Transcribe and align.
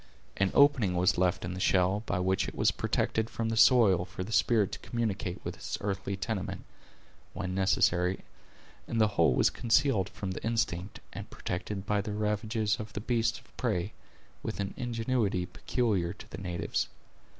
An 0.35 0.49
opening 0.55 0.95
was 0.95 1.19
left 1.19 1.45
in 1.45 1.53
the 1.53 1.59
shell, 1.59 2.01
by 2.07 2.17
which 2.17 2.47
it 2.47 2.55
was 2.55 2.71
protected 2.71 3.29
from 3.29 3.49
the 3.49 3.55
soil, 3.55 4.03
for 4.03 4.23
the 4.23 4.31
spirit 4.31 4.71
to 4.71 4.79
communicate 4.79 5.39
with 5.45 5.55
its 5.55 5.77
earthly 5.79 6.17
tenement, 6.17 6.63
when 7.35 7.53
necessary; 7.53 8.21
and 8.87 8.99
the 8.99 9.09
whole 9.09 9.35
was 9.35 9.51
concealed 9.51 10.09
from 10.09 10.31
the 10.31 10.43
instinct, 10.43 11.01
and 11.13 11.29
protected 11.29 11.85
from 11.85 12.01
the 12.01 12.13
ravages 12.13 12.79
of 12.79 12.93
the 12.93 12.99
beasts 12.99 13.37
of 13.37 13.55
prey, 13.57 13.93
with 14.41 14.59
an 14.59 14.73
ingenuity 14.75 15.45
peculiar 15.45 16.13
to 16.13 16.27
the 16.31 16.39
natives. 16.39 16.87